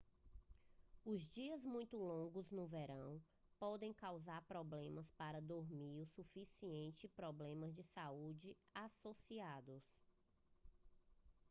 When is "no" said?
2.49-2.65